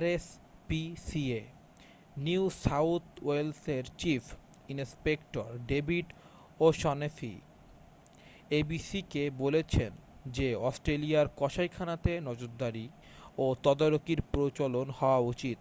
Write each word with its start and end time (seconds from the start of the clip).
rspca 0.00 1.40
New 2.16 2.44
South 2.64 3.04
ওয়েলসের 3.22 3.84
chief 3.98 4.24
inspector 4.68 5.48
David 5.66 6.06
O'Shaughnessy 6.60 7.34
abc-কে 8.50 9.24
বলেছেন 9.42 9.92
যে 10.32 10.48
অস্ট্রেলিয়ার 10.68 11.26
কসাইখানাতে 11.36 12.12
নজরদারি 12.20 12.86
ও 13.38 13.44
তদারকির 13.64 14.20
প্রচলন 14.32 14.86
হওয়া 14.90 15.20
উচিত। 15.32 15.60